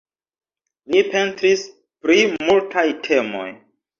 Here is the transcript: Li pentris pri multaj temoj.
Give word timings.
Li 0.93 1.01
pentris 1.09 1.67
pri 2.05 2.17
multaj 2.47 2.87
temoj. 3.09 3.47